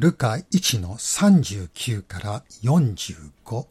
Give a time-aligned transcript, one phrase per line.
[0.00, 3.66] ルカ1の39から45。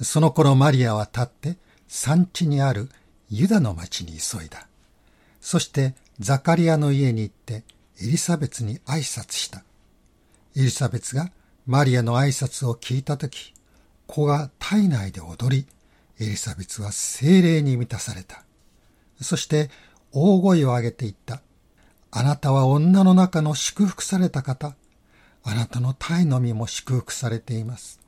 [0.00, 2.88] その頃マリアは立って産地にある
[3.28, 4.66] ユダの町に急いだ。
[5.42, 7.62] そしてザカリアの家に行って
[8.00, 9.58] エリザベツに挨拶した。
[10.56, 11.30] エリザベツが
[11.66, 13.52] マリアの挨拶を聞いたとき、
[14.06, 15.66] 子が体内で踊り、
[16.20, 18.44] エリザベツは精霊に満たされた。
[19.20, 19.68] そして
[20.10, 21.42] 大声を上げて言った。
[22.12, 24.74] あなたは女の中の祝福された方。
[25.44, 28.00] あなたの体の身も祝福されています。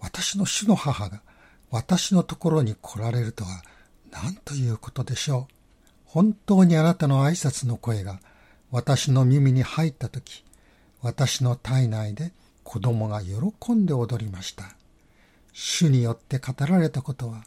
[0.00, 1.20] 私の主の母が
[1.70, 3.62] 私のところに来られるとは
[4.10, 5.54] 何ということでしょう。
[6.06, 8.18] 本当にあなたの挨拶の声が
[8.70, 10.44] 私の耳に入ったとき、
[11.02, 12.32] 私の体内で
[12.64, 14.64] 子供が喜んで踊りました。
[15.52, 17.44] 主によって語られたことは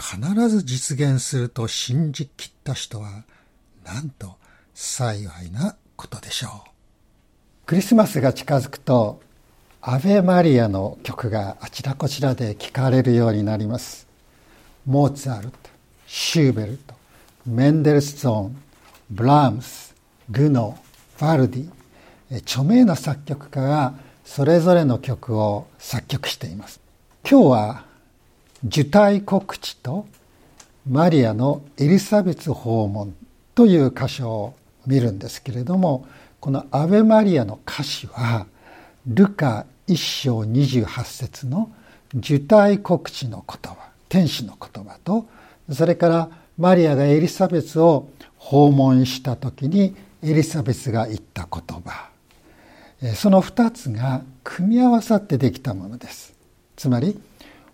[0.00, 3.24] 必ず実現すると信じきった人は
[3.84, 4.36] なんと
[4.74, 6.71] 幸いなことでしょう。
[7.64, 9.20] クリスマスが近づくと
[9.80, 14.08] アベマリアの曲があちらこちらで聴かれるようになります。
[14.84, 15.56] モーツァルト、
[16.06, 16.94] シューベルト、
[17.46, 18.62] メンデルスゾーン、
[19.10, 19.94] ブラームス、
[20.28, 20.76] グノ、
[21.16, 21.70] ファルディ、
[22.38, 26.80] 著名な作曲家がそれぞれの曲を作曲しています。
[27.28, 27.84] 今日は
[28.66, 30.06] 受胎告知と
[30.88, 33.14] マリアのエリザベツ訪問
[33.54, 34.54] という箇所を
[34.86, 36.06] 見るんですけれども
[36.42, 38.46] この「アベマリア」の歌詞は
[39.06, 41.70] ルカ1章28節の
[42.16, 43.76] 受胎告知の言葉
[44.08, 45.26] 天使の言葉と
[45.70, 52.10] それからマリアがエリザベツを訪問した時にエリザベスが言った言葉。
[53.14, 56.34] その2つが組み合わさってできたものです。
[56.74, 57.20] つまり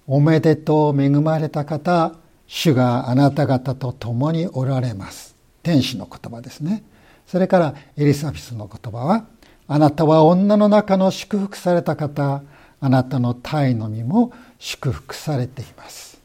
[0.06, 2.12] おめでとう恵まれた方
[2.46, 5.34] 主があなた方と共におられます。
[5.62, 6.82] 天使の言葉ですね。
[7.28, 9.26] それからエリザベスの言葉は
[9.68, 12.42] あなたは女の中の祝福された方
[12.80, 16.18] あなたの体の身も祝福されています。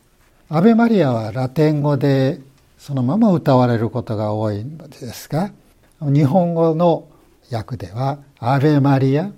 [0.50, 2.40] アベマリアはラテン語で
[2.78, 5.52] そのまま歌われることが多いのですが
[6.00, 7.08] 日本語の
[7.52, 9.32] 訳では「アベマリア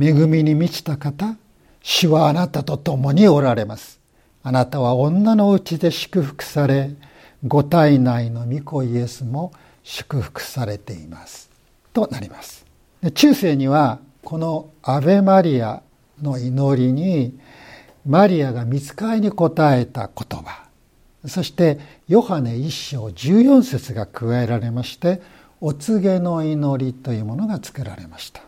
[0.00, 1.36] 恵みに満ちた方
[1.82, 4.00] 主はあなたと共におられます」
[4.42, 6.90] 「あなたは女のうちで祝福され
[7.46, 11.50] ご体内の御子イエスも祝福されています」
[11.92, 12.64] となります。
[13.14, 15.82] 中世にはこの「アベマリア」
[16.22, 17.38] の祈りに
[18.06, 20.62] マリアが見つかりに答えた言葉。
[21.26, 21.78] そして
[22.08, 25.22] ヨハネ一章14節が加えられまして
[25.60, 28.42] お告げの祈りというものが作られました。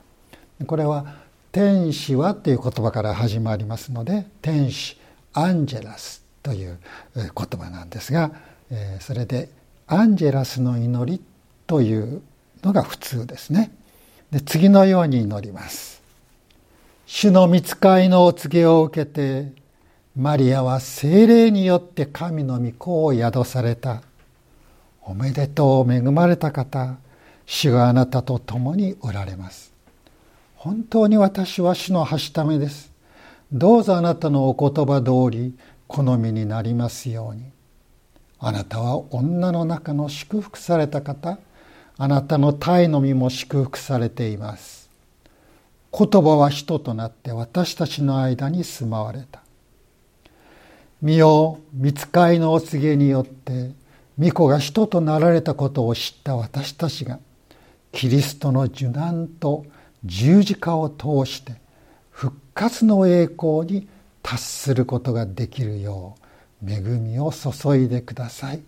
[0.66, 4.97] これは天使はという言葉から始まりますので天使
[5.33, 6.78] アンジェラスという
[7.15, 8.33] 言葉なんですが
[9.01, 9.49] それで
[9.87, 11.22] アンジェラスの祈り
[11.67, 12.22] という
[12.62, 13.71] のが普通ですね。
[14.31, 16.03] で次のように祈ります。
[17.06, 19.53] 主の見つかいのお告げを受けて
[20.17, 24.03] マリアは精霊によって神の御子を宿された。
[25.03, 26.97] おめでとう恵まれた方
[27.45, 29.72] 主があなたと共におられます。
[30.56, 32.91] 本当に私は主のはしためです。
[33.53, 35.55] どうぞあなたのお言葉通り
[35.87, 37.45] 好みになりますように。
[38.47, 41.38] あなたは女の中の祝福された方。
[41.97, 44.91] あなたの体の身も祝福されています。
[45.99, 49.41] 言葉は人となって私たちの間に住まわれた。
[51.00, 53.72] 身を見つかいのお告げによって
[54.19, 57.21] 御子が人となられたことを知った私たちが
[57.93, 59.65] キリストの受難と
[60.04, 61.54] 十字架を通して
[62.10, 63.88] 復活の栄光に
[64.22, 66.24] 達することができるよう
[66.67, 68.61] 恵みを注いでください。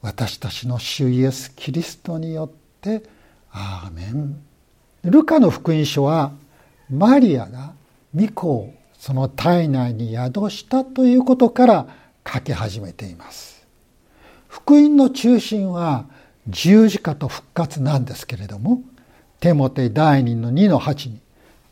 [0.00, 3.02] 私たちの主イエス・キリストによって
[3.50, 4.40] アーメン
[5.04, 6.32] ルカの福音書は
[6.90, 7.72] マリアが
[8.14, 11.86] 御子をその体内に宿したということから
[12.26, 13.66] 書き始めています
[14.48, 16.06] 福音の中心は
[16.48, 18.82] 十字架と復活なんですけれども
[19.40, 21.20] テモテ第2の2の8に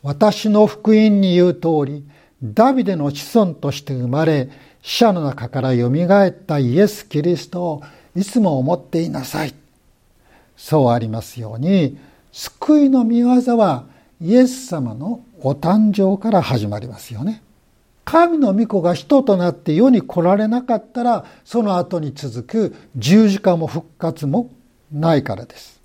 [0.03, 2.07] 私の福音に言う通り
[2.43, 4.49] ダビデの子孫として生まれ
[4.81, 7.83] 死者の中からよみがえったイエス・キリストを
[8.15, 9.53] いつも思っていなさい。
[10.55, 11.97] そうありますように、
[12.31, 13.85] 救いの見業は
[14.21, 17.43] イエス様のお誕生から始まりますよね。
[18.05, 24.49] 神の御子が人となって世に来られなかったら、その後に続く十字架も復活も
[24.91, 25.81] ないからです。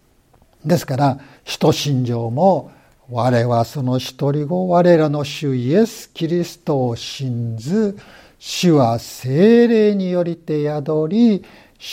[0.65, 2.71] ですから、使徒信条も、
[3.11, 7.99] 我はその一人子、我らの主イエス・キリストを信ず、
[8.44, 11.44] 主は精霊によりて宿り、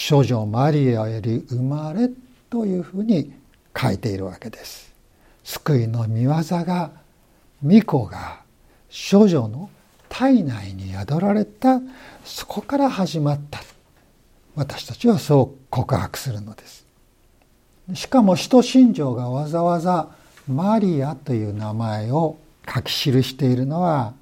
[0.10, 2.10] 処女マリアより生まれ
[2.50, 3.32] というふうに
[3.80, 4.92] 書いているわけです。
[5.44, 6.90] 救いの見業が
[7.62, 8.42] 巫女が
[8.90, 9.70] 少女の
[10.10, 11.82] 体内に宿られた
[12.26, 13.60] そこから始まった
[14.56, 16.86] 私たちはそう告白するのです
[17.94, 20.10] しかも使徒信条がわざわざ
[20.48, 24.14] マリアという名前を書き記しているのは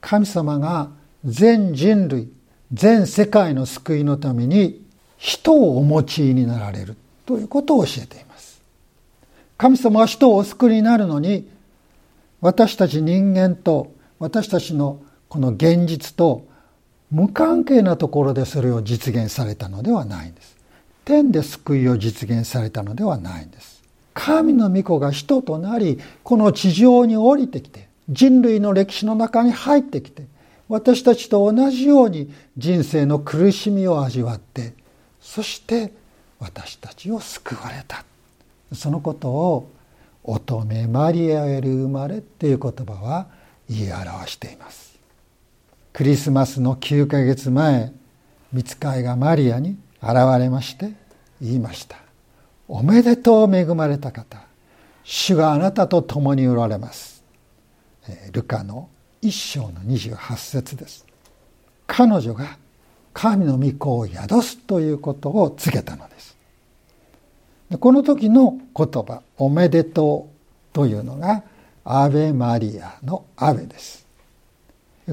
[0.00, 0.88] 神様が
[1.26, 2.28] 全人類
[2.72, 4.84] 全世界の救いのために
[5.18, 6.96] 人をお持ちになられる
[7.26, 8.60] ということを教えています。
[9.58, 11.48] 神様は人をお救いになるのに
[12.40, 16.46] 私たち人間と私たちのこの現実と
[17.10, 20.56] 無関係なところでそれを実現されたのではないんです。
[21.04, 23.82] 天で救いを実現されたのではないんです。
[24.14, 30.24] 神の御子が人となりこの地上に降りてきて人類の歴史の中に入ってきて
[30.68, 34.74] 私たちと同じように人生の苦しみを味わって
[35.20, 35.92] そして
[36.38, 38.04] 私たちを救われた。
[38.72, 39.70] そのことを
[40.24, 43.28] 乙女マリアより生まれっていう言葉は
[43.70, 44.98] 言い表しています。
[45.92, 47.92] クリスマスの9ヶ月前
[48.52, 50.92] 見つかいがマリアに現れまして
[51.40, 51.96] 言いました。
[52.68, 54.38] おめでとう恵まれた方
[55.04, 57.22] 主があなたと共におられます。
[58.32, 58.88] ルカの
[59.22, 61.06] 一章の28節です。
[61.86, 62.58] 彼女が
[63.12, 66.36] 神の御子を宿すということを告げたのです。
[67.70, 70.36] でこの時の言葉「おめでとう」
[70.72, 71.42] というのが
[71.84, 74.06] 「アベマリア」の「アベ」です。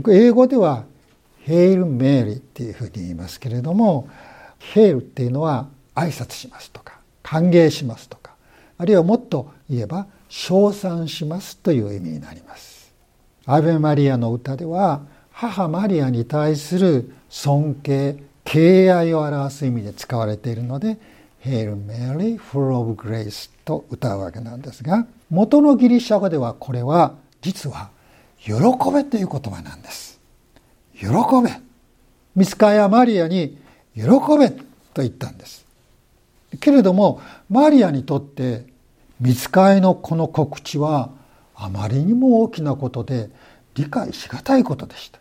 [0.10, 0.84] 英語では
[1.46, 4.08] 「ヘイル・メリー」っていうふうに言いますけれども
[4.60, 8.34] 「ヘイル」っていうのは挨拶しますとか歓迎しますとか
[8.78, 12.83] あるいはもっと言えば称賛しますという意味になります。
[13.46, 15.02] アベマリアの歌では
[15.32, 20.98] 母マリアに対する尊敬敬愛を表す意味で使われているので
[21.44, 27.90] 「Hail Mary full of grace」と歌うわけなんですが元のギリシャ語ではこれは実は
[28.40, 28.54] 「喜
[28.94, 30.20] べ」という言葉なんです。
[30.96, 31.08] 喜
[31.44, 31.52] べ
[32.36, 33.58] ミスカヤマリアに
[33.96, 34.04] 「喜
[34.40, 34.50] べ」
[34.94, 35.66] と言ったんです。
[36.60, 37.20] けれども
[37.50, 38.66] マリアにとって
[39.20, 41.10] 見つかいのこの告知は
[41.64, 43.30] あまりにも大きなことで
[43.76, 45.20] 理解しがたいことでした。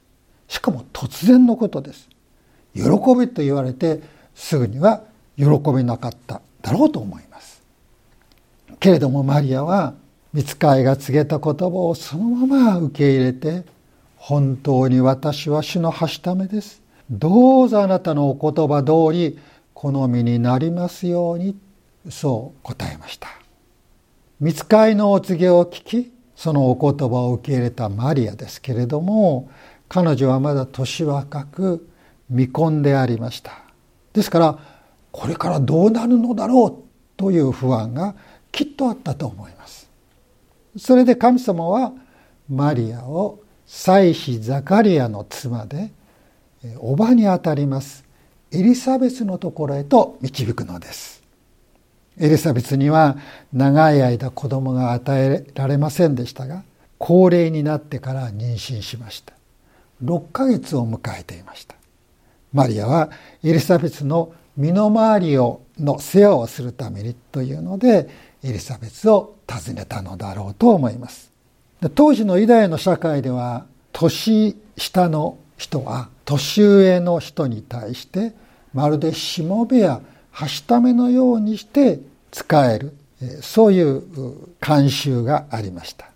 [0.49, 2.09] しかも突然のことです。
[2.75, 2.83] 喜
[3.19, 4.01] べと言われて
[4.35, 5.03] すぐには
[5.37, 5.45] 喜
[5.75, 7.63] べなかっただろうと思います。
[8.81, 9.95] けれどもマリアは
[10.33, 13.65] 見つかいが告げた言葉をそのまま受け入れて
[14.17, 16.83] 本当に私は主のはしためです。
[17.11, 19.39] どうぞあなたのお言葉通り
[19.75, 21.57] 好みになりますように
[22.09, 23.29] そう答えました
[24.41, 26.13] 見つかいのお告げを聞き
[26.43, 29.49] そのお言葉を受け入れたマリアですけれども
[29.89, 31.89] 彼女はまだ年若く
[32.31, 33.63] 未婚でありました。
[34.13, 34.59] ですから
[35.13, 36.83] これからどうなるのだろう
[37.17, 38.17] という不安が
[38.51, 39.89] きっとあったと思います。
[40.77, 41.93] それで神様は
[42.51, 45.93] マリアを妻子ザカリアの妻で
[46.79, 48.05] おばにあたります
[48.51, 51.22] エリザベスのところへと導くのです。
[52.19, 53.17] エリザベスには
[53.53, 56.63] 長い間子供が与えられませんでしたが
[56.99, 59.35] 高齢になってから妊娠しました。
[60.05, 61.75] 6ヶ月を迎えていました。
[62.53, 63.11] マリアは
[63.43, 68.09] エリザベスの身の回りをの世話をするためにというので
[68.45, 71.31] エリザベスを訪ねたのだろうと思います。
[71.95, 78.33] 当時のユダヤの社会では年下の人は年上の人に対して
[78.73, 82.01] まるでしもべやはしためのようにして
[82.33, 82.93] 使える
[83.41, 84.03] そういう
[84.61, 86.11] 慣習がありました。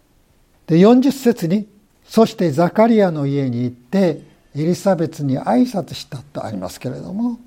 [0.67, 1.69] で40節に
[2.05, 4.23] そしてザカリアの家に行って
[4.57, 7.39] エリザベスに挨拶したとありますけれども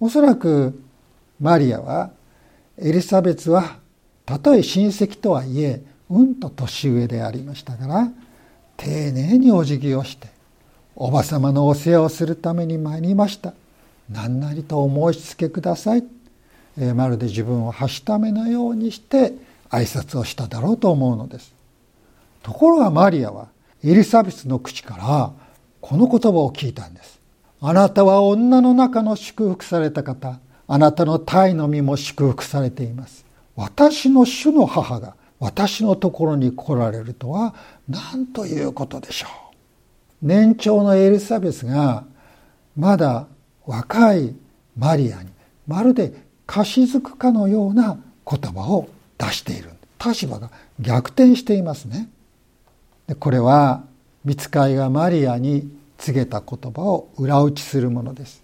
[0.00, 0.80] おそらく
[1.38, 2.10] マリアは
[2.78, 3.76] エリザベスは
[4.24, 8.10] たとえ親戚とはいえうんと年上でありましたから
[8.78, 10.28] 丁寧にお辞儀をして
[10.94, 13.52] おば様のお世話をするために参りました。
[14.10, 16.02] 何なりとお申し付けください、
[16.94, 19.32] まるで自分をはしためのようにして
[19.70, 21.54] 挨拶をしただろうと思うのです。
[22.42, 23.48] ところがマリアは
[23.84, 25.32] エリザベスの口から
[25.80, 27.18] この言葉を聞いたんです。
[27.60, 33.24] あなたは女の中の祝福された方あなたの体の身も祝福されています。
[33.56, 37.54] 私の主の母が私のところに来られるとは
[37.88, 39.30] 何ということでしょう。
[40.22, 42.04] 年長のエリザベスが
[42.76, 43.26] まだ
[43.66, 44.34] 若い
[44.76, 45.30] マリアに
[45.66, 48.88] まるで貸し付くかのような言葉を
[49.18, 49.68] 出している。
[50.04, 50.50] 立場が
[50.80, 52.08] 逆転していますね。
[53.06, 53.84] でこれは
[54.24, 58.42] 見つかいがマリアに告げた言葉を裏打ちするものです。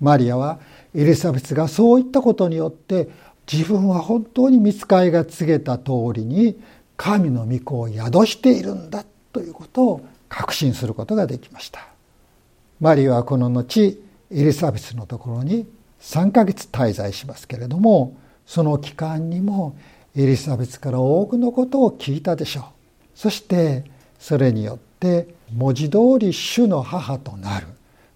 [0.00, 0.58] マリアは
[0.94, 3.08] エリザベスがそういったことによって
[3.50, 6.60] 自分は本当に見つかいが告げた通りに
[6.96, 11.86] 神の御子を宿しているんだということを確信することができました。
[12.80, 13.96] マリーはこの後
[14.32, 15.68] エリザベスのところに
[16.02, 19.76] 3ヶ月滞在しますけれどもその期間にも
[20.16, 22.64] エリザベスから多くのことを聞いたでしょう。
[23.14, 23.84] そして
[24.18, 27.66] それによって文字通り主の母となる。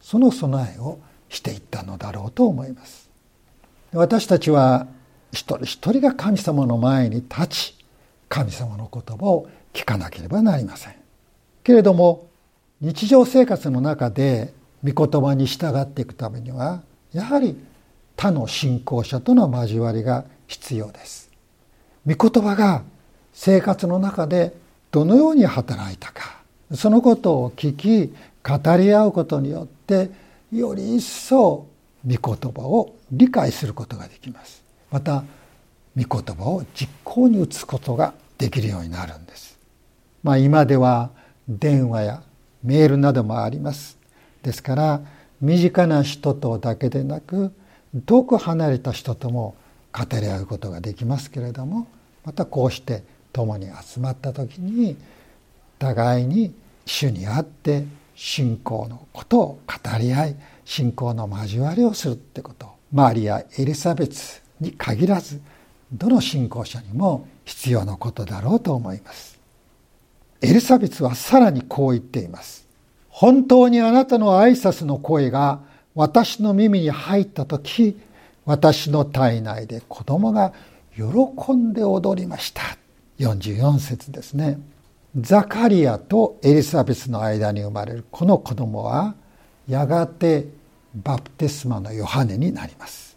[0.00, 3.08] その備えをしていったのだろうと思います。
[3.92, 4.86] 私たちは
[5.32, 7.84] 一人一人が神様の前に立ち
[8.28, 10.94] 神様の言葉を聞かなければなりません。
[11.64, 12.26] けれども
[12.80, 14.52] 日常生活の中で
[14.84, 17.56] 御言葉に従っていくためにはやはり
[18.16, 21.30] 他の信仰者との交わりが必要です。
[22.06, 22.82] 御言葉が
[23.32, 24.54] 生活の中で
[24.90, 26.36] どのように働いたか
[26.72, 30.10] そのことを聞き語り合うことによって
[30.52, 31.66] より一層
[32.06, 34.62] 御言葉を理解することができます。
[34.90, 35.24] また
[35.96, 39.58] 御言葉を実行に移すことができるようになるんです。
[40.22, 41.10] まあ今では
[41.48, 42.22] 電話や
[42.62, 43.98] メールなどもあります。
[44.42, 45.00] ですから
[45.40, 47.52] 身近な人とだけでなく
[48.04, 49.54] 遠く離れた人とも
[49.92, 51.86] 語り合うことができますけれども
[52.24, 54.96] またこうして共に集まった時に
[55.78, 57.84] 互いに主にあって
[58.14, 62.74] 信仰のことを語り合い信仰の交わりをするってこと。
[62.92, 65.40] マリア・エリザベスに限らず
[65.92, 69.38] どの信仰者にも必要なことだろうと思います。
[70.40, 72.66] エリザベスはさらにこう言っています。
[73.08, 75.60] 本当にあなたの挨拶の声が
[75.96, 77.98] 私の耳に入った時
[78.44, 80.52] 私の体内で子供が
[80.94, 82.62] 喜んで踊りました。
[83.18, 84.58] 44節ですね。
[85.18, 89.14] ザカリアとエリザベスの間に生まれるこの子供は
[89.66, 90.46] やがて
[90.94, 93.16] バプテスマのヨハネになります。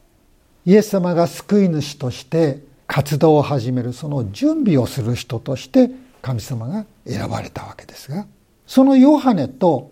[0.65, 8.25] イエス様が救い主として活動を始めるその準備をする人として神様が選ばれたわけですが
[8.65, 9.91] そのヨハネと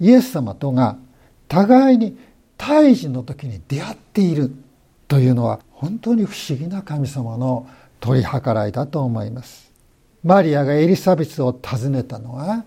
[0.00, 0.96] イエス様とが
[1.48, 2.16] 互いに
[2.68, 4.52] 胎児の時に出会っている
[5.08, 7.66] というのは本当に不思議な神様の
[7.98, 9.72] 取り計らいだと思います。
[10.22, 12.66] マリアがエリザベスを訪ねたのは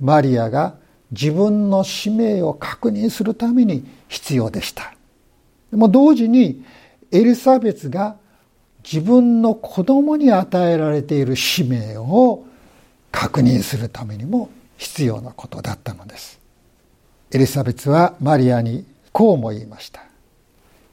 [0.00, 0.76] マリアが
[1.10, 4.94] 自分の使命を確認するために必要でした。
[5.70, 6.64] でも同時に
[7.12, 8.16] エリザベスが
[8.82, 12.46] 自分の子供に与えられている使命を
[13.12, 14.48] 確認するためにも
[14.78, 16.40] 必要なことだったのです。
[17.30, 20.02] エリザベスはマリアにこうも言いました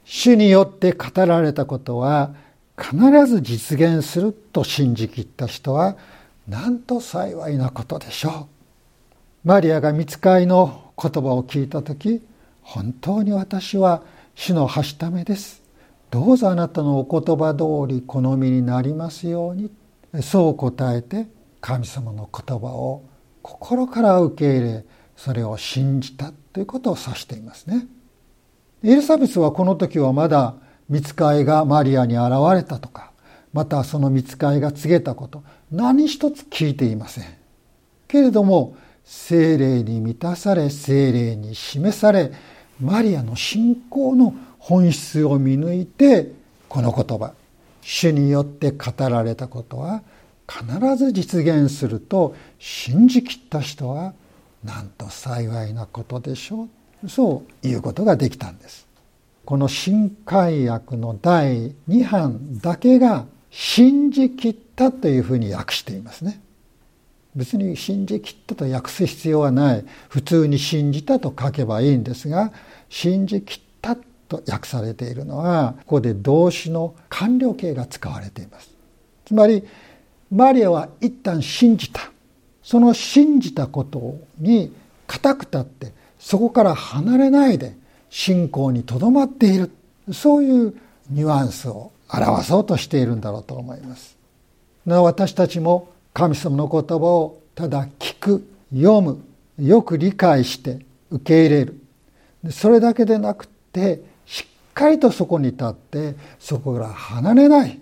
[0.04, 2.34] 主によって語られたことは
[2.80, 5.96] 必ず実現すると信じきった人は
[6.46, 8.46] なんと幸いなことでしょう。
[9.44, 12.22] マリアが見つかいの言葉を聞いた時
[12.62, 14.02] 本当に私は
[14.36, 15.62] 主のはしためです。
[16.12, 19.70] どうぞあなたのお言葉通り好みになりますように
[20.22, 21.26] そう答えて
[21.60, 23.02] 神様の言葉を
[23.42, 24.84] 心から受け入れ
[25.16, 27.86] それを信じたということを指していますね。
[28.84, 30.54] エリザベスはこの時はまだ
[30.88, 33.12] 見つかいがマリアに現れたとか
[33.52, 37.24] またその見つかいが告げたこと何一つ聞いていません。
[38.08, 42.32] けれども精霊に満たされ精霊に示され
[42.80, 46.32] マリアの信仰の本質を見抜いて
[46.68, 47.32] この言葉
[47.82, 50.02] 主によって語られたことは
[50.48, 54.12] 必ず実現すると信じきった人は
[54.64, 56.81] なんと幸いなことでしょう。
[57.08, 58.86] そう言うことができたんです
[59.44, 66.40] この新海訳の第2版だけが信じきったというふうに訳していますね。
[67.34, 69.84] 別に信じきったと訳す必要はない。
[70.08, 72.52] 普通に信じたと書けばいいんですが、
[72.88, 73.96] 信じきった
[74.28, 78.70] と訳されているのは、ここで動詞の完了形が使われています。
[79.26, 79.64] つまり、
[80.30, 82.10] マリアは一旦信じた。
[82.62, 84.72] その信じたことに
[85.06, 87.76] 固く立って、そこから離れないで、
[88.08, 89.70] 信仰にとどまっている。
[90.12, 90.74] そういう
[91.10, 94.16] ニュアンスを表そうとしているんだろうと思います。
[94.86, 99.22] 私たちも神様の言葉をただ聞く読む
[99.58, 101.80] よく理解して受け入れる。
[102.50, 107.80] それだけでなくてしっかりとそこに立ってそこから離れない。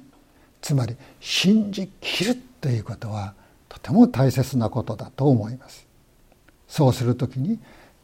[0.62, 3.34] つまり信じきるということは
[3.68, 5.86] とても大切なことだと思います。
[6.68, 7.58] そうするときに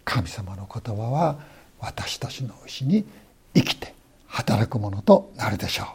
[0.06, 1.36] 神様の言葉は
[1.80, 3.04] 私たちのうちに
[3.54, 3.92] 生きて
[4.28, 5.86] 働くものとなるでしょう。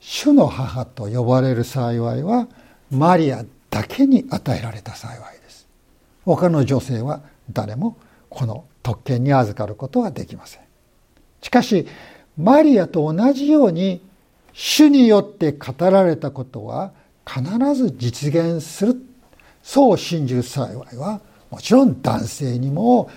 [0.00, 2.48] 主の母と呼ばれる幸いは
[2.90, 5.66] マリアだけに与えられた幸いです。
[6.24, 7.96] 他の女性は誰も
[8.28, 10.62] この特権に預かることはできません。
[11.40, 11.86] しかし
[12.36, 14.02] マリアと同じように
[14.52, 16.92] 主によって語られたことは
[17.24, 17.42] 必
[17.76, 18.96] ず実現する。
[19.62, 23.10] そう信じる幸いはもちろん男性にも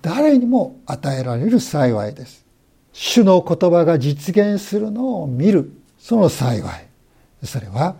[0.00, 2.44] 誰にも与えられる幸いです。
[2.92, 6.86] 主の言葉が実現するのを見るその幸い。
[7.44, 7.96] それは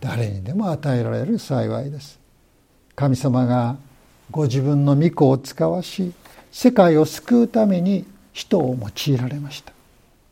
[0.00, 2.18] 誰にでも与えられる幸いです。
[2.96, 3.76] 神様が
[4.30, 6.12] ご自分の御子を使わし
[6.50, 9.72] 世界を救うために人を用いられました。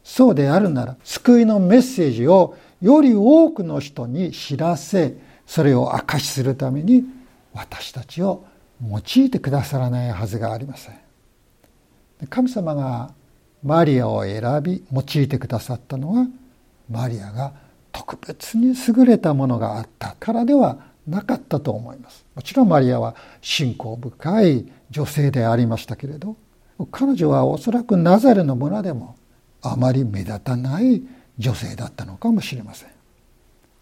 [0.04, 5.16] そうであるなら救いのメッセージをより多くの人に知らせ
[5.46, 7.04] それを証しするために
[7.52, 8.44] 私たちを
[8.82, 10.98] 用いてくださらないはずがありません。
[12.28, 13.12] 神様が
[13.62, 16.26] マリアを選び用いてくださったのは
[16.90, 17.52] マリアが
[17.92, 22.24] 特別に優れたものがあったからではなかったと思います。
[22.34, 26.36] もちろんマリアは信仰深い女性でありましたけれど
[26.90, 29.16] 彼女はおそらくナザレの村でも
[29.62, 31.02] あまり目立たない
[31.38, 32.88] 女性だったのかもしれません。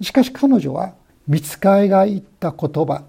[0.02, 0.94] しかし彼女は
[1.26, 3.04] 見つかいが言った言葉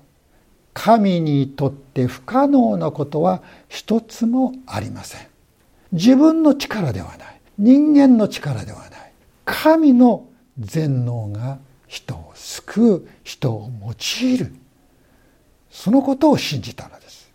[0.73, 5.27] 神にとって不可能なことは一つもありません。
[5.91, 7.41] 自分の力ではない。
[7.57, 9.11] 人間の力ではない。
[9.45, 10.25] 神の
[10.59, 14.53] 全能が人を救う人を用いる。
[15.69, 17.29] そのことを信じたのです。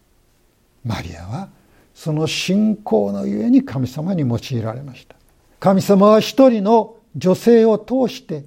[0.84, 1.48] マリアは
[1.94, 5.16] その信仰のゆえに神様に用いられました。
[5.60, 8.44] 神様は一人の女性を通して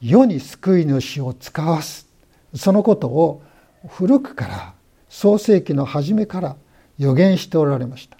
[0.00, 2.06] 世に救い主を使わす。
[2.54, 3.42] そのことを
[3.88, 4.74] 古くから
[5.08, 6.56] 創世紀の初めから
[6.98, 8.16] 予言しておられました。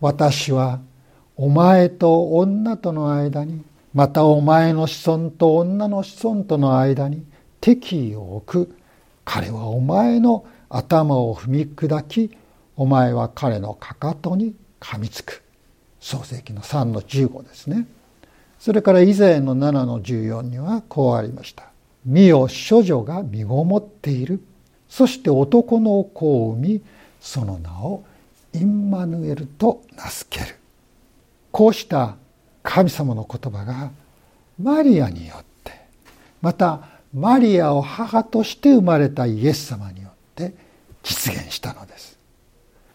[0.00, 0.80] 私は
[1.36, 7.24] お前と女との間にまたお前の子孫と女の子孫との間に
[7.60, 8.76] 敵意を置く。
[9.24, 12.36] 彼はお前の頭を踏み砕き
[12.76, 15.42] お前は彼のかかとに噛みつく。
[16.00, 17.86] 創世紀の3の15ですね。
[18.58, 21.70] それから以前の7の14にはこうありました
[22.04, 24.42] 「身を処女が身ごもっている」
[24.88, 26.82] そして男の子を産み
[27.20, 28.04] その名を
[28.54, 30.56] インマヌエルと名付ける。
[31.50, 32.16] こうした
[32.62, 33.90] 神様の言葉が
[34.60, 35.72] マリアによって
[36.40, 36.82] また
[37.14, 40.54] マリアを母として生まれたイエス様によって
[41.02, 42.18] 実現したのです。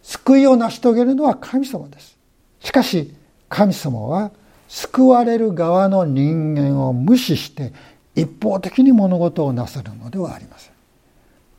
[0.04, 2.18] 救いを成し遂げるのは神様です。
[2.60, 3.14] しかし
[3.50, 4.32] 神様は
[4.68, 7.74] 救われる側の人間を無視して
[8.16, 10.73] 一方的に物事をなさるのではありません。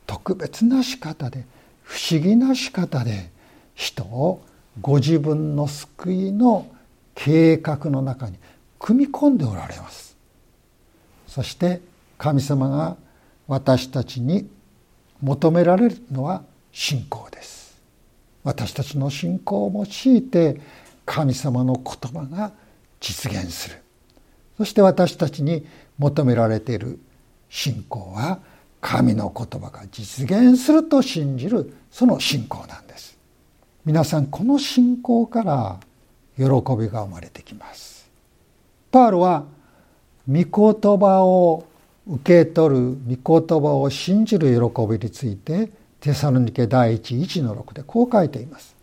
[0.05, 1.45] 特別な仕方で
[1.83, 3.31] 不思議な仕方で
[3.73, 4.43] 人を
[4.81, 6.67] ご自分の救いの
[7.13, 8.37] 計画の中に
[8.79, 10.17] 組み込んでおられます。
[11.27, 11.81] そして
[12.17, 12.97] 神様が
[13.47, 14.49] 私たちに
[15.21, 17.77] 求められるのは信仰です。
[18.43, 20.59] 私たちの信仰を用いて
[21.05, 22.51] 神様の言葉が
[22.99, 23.77] 実現する。
[24.57, 25.65] そして私たちに
[25.97, 26.99] 求められている
[27.49, 28.39] 信仰は
[28.85, 33.17] 神の言葉が実現すると信じるその信仰なんです。
[33.83, 35.79] 皆さんこの信仰から
[36.37, 38.07] 喜びが生まれてきます。
[38.91, 39.45] パウロは
[40.29, 41.65] 御言葉を
[42.07, 48.75] 受け取る御言葉を信じる喜びについてテサロニケ第一1の6でこう書いています。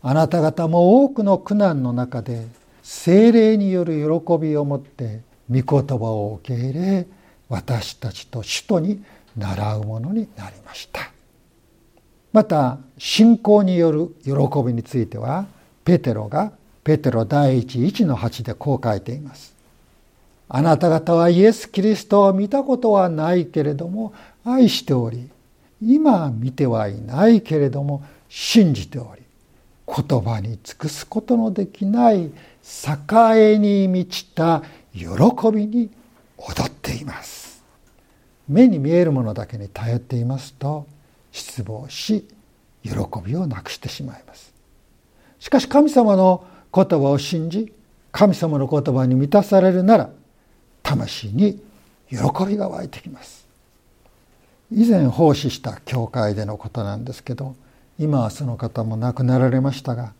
[0.00, 2.46] あなた方も多くの苦難の中で
[2.84, 7.06] 精霊による喜びをもって御言葉を受け入れ
[7.48, 9.02] 私たちと首都に
[9.36, 11.10] 習うものになりました
[12.32, 14.32] また信仰による喜
[14.64, 15.46] びについては
[15.84, 16.52] ペテロが
[16.84, 19.54] ペテロ第一1の8でこう書いています。
[20.48, 24.12] あなた方はイエス・キリストを見たことはないけれども
[24.44, 25.28] 愛しており、
[25.82, 29.22] 今見てはいないけれども信じており、
[29.86, 34.62] 言葉に尽くすことのできない栄えに満ちた
[34.92, 35.06] 喜
[35.52, 35.90] びに
[36.36, 37.39] 踊っています。
[38.50, 40.86] 目に見えるものだけに頼っていますと
[41.32, 42.28] 失望し
[42.82, 42.90] 喜
[43.24, 44.52] びをなくしてしまいます。
[45.40, 47.72] しかし神様の言葉を信じ
[48.12, 50.10] 神様の言葉に満たされるなら
[50.82, 51.60] 魂に
[52.08, 53.46] 喜びが湧いてきます
[54.72, 57.56] 以前奉仕した教会でのことなんですけど
[57.98, 60.12] 今はその方も亡くなられましたが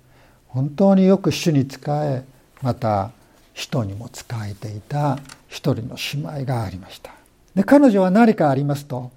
[0.48, 2.24] 本当によく主に仕え
[2.62, 3.10] また
[3.52, 7.12] 人にも仕えていた一人の姉妹がありました
[7.54, 9.10] で彼女は何かありますと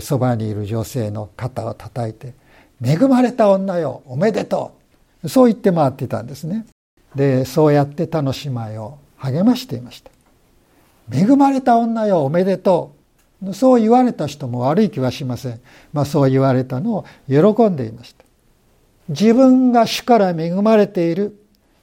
[0.00, 2.32] そば、にいる女性の肩を叩いて
[2.82, 4.72] 「恵まれた女よおめでと
[5.22, 6.66] う」そう言って回ってたんですね。
[7.14, 10.10] でそうやって他の姉妹を励ましていました
[11.10, 12.94] 恵まれた女よおめでと
[13.42, 15.60] うそう言われた人も悪い気はしません、
[15.92, 18.24] まあ、そう言われたのを喜んでいました。
[19.08, 21.38] 自分が主から恵まれている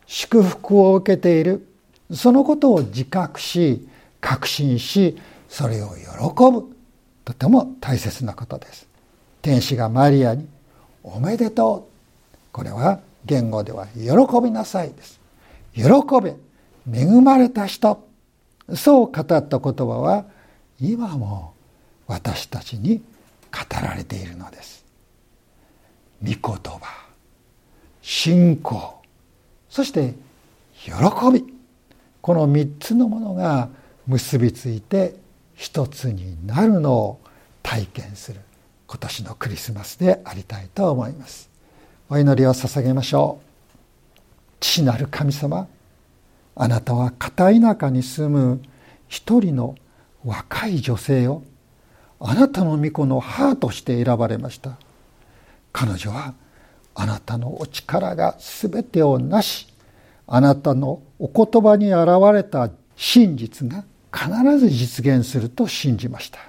[0.07, 1.67] 祝福を受けている
[2.11, 3.87] そのことを自覚し
[4.19, 5.17] 確信し
[5.53, 6.75] それを喜ぶ。
[7.23, 8.87] とても大切なことです。
[9.43, 10.47] 天使がマリアに
[11.03, 11.93] 「おめでとう」
[12.51, 15.19] これは言語では「喜びなさい」です。
[15.75, 15.83] 喜
[16.23, 16.35] べ
[16.91, 18.03] 恵まれた人。
[18.73, 20.25] そう語った言葉は
[20.81, 21.53] 今も
[22.07, 23.03] 私たちに
[23.51, 24.83] 語られているのです。
[26.23, 26.79] 御言葉
[28.01, 28.95] 信仰
[29.69, 30.15] そして
[30.73, 30.93] 喜
[31.31, 31.45] び。
[32.21, 33.69] この3つのものが
[34.07, 35.21] 結びついて
[35.55, 37.21] 一つになるのを
[37.61, 38.39] 体験する
[38.87, 41.49] 今年のクリスマスでありたいと思います。
[42.09, 43.45] お祈りを捧げましょう。
[44.59, 45.67] 父なる神様
[46.55, 48.61] あなたは片田舎に住む
[49.07, 49.75] 一人の
[50.23, 51.43] 若い女性を
[52.19, 54.77] あなたの御子の母として選ばれました。
[55.71, 56.33] 彼女は
[56.95, 59.67] あなたのお力が全てをなし
[60.27, 63.83] あなたのお言葉に現れた真実が
[64.13, 66.39] 必ず実現すると信じました。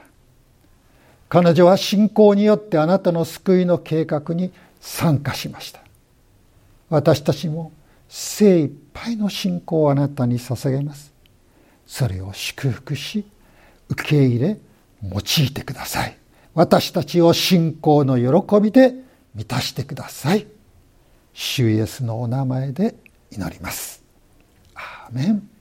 [1.29, 5.81] 彼女は信仰によってあなたの救いの計画に参加しました。
[6.90, 7.72] 私たちも
[8.09, 11.12] 精一杯の信仰をあなたに捧げます。
[11.87, 13.24] それを祝福し
[13.88, 14.59] 受け入れ
[15.03, 16.16] 用いてください。
[16.55, 18.94] 私たちを信仰の喜びで
[19.35, 20.46] 満たしてください。
[21.33, 22.94] 主イエスのお名前で
[23.33, 24.03] 祈ります。
[24.74, 25.53] アーメン。